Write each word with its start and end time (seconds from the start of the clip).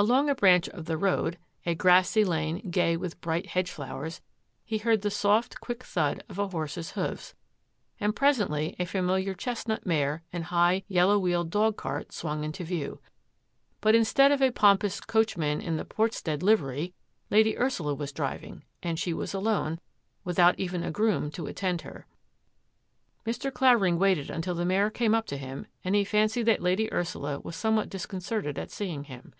Along 0.00 0.30
a 0.30 0.36
branch 0.36 0.68
of 0.68 0.84
the 0.84 0.96
road— 0.96 1.38
a 1.66 1.74
grassy 1.74 2.24
lane 2.24 2.70
gay 2.70 2.96
with 2.96 3.20
bright 3.20 3.46
hedge 3.46 3.68
flowers— 3.72 4.20
^he 4.70 4.80
heard 4.82 5.02
the 5.02 5.10
soft, 5.10 5.58
quick 5.58 5.82
thud 5.82 6.22
of 6.28 6.38
a 6.38 6.46
horse's 6.46 6.92
hoofs, 6.92 7.34
and 7.98 8.14
presently 8.14 8.76
a 8.78 8.84
fa 8.86 8.98
miliar 8.98 9.36
chestnut 9.36 9.84
mare 9.84 10.22
and 10.32 10.44
high, 10.44 10.84
yellow 10.86 11.18
wheeled 11.18 11.50
dog 11.50 11.76
cart 11.76 12.12
swung 12.12 12.44
into 12.44 12.62
view. 12.62 13.00
But 13.80 13.96
instead 13.96 14.30
of 14.30 14.40
a 14.40 14.52
pompous 14.52 15.00
coachman 15.00 15.60
in 15.60 15.78
the 15.78 15.84
Portstead 15.84 16.44
livery. 16.44 16.94
Lady 17.28 17.58
Ursula 17.58 17.92
was 17.92 18.12
driving, 18.12 18.62
and 18.80 19.00
she 19.00 19.12
was 19.12 19.34
alone, 19.34 19.80
without 20.22 20.56
even 20.60 20.84
a 20.84 20.92
groom 20.92 21.28
to 21.32 21.48
attend 21.48 21.80
her. 21.80 22.06
Mr. 23.26 23.52
Clavering 23.52 23.98
waited 23.98 24.30
until 24.30 24.54
the 24.54 24.64
mare 24.64 24.90
came 24.90 25.12
up 25.12 25.26
to 25.26 25.36
him, 25.36 25.66
and 25.82 25.96
he 25.96 26.04
fancied 26.04 26.44
that 26.44 26.62
Lady 26.62 26.88
Ursula 26.92 27.40
was 27.40 27.56
some 27.56 27.74
what 27.74 27.90
disconcerted 27.90 28.60
at 28.60 28.70
seeing 28.70 29.02
him. 29.02 29.34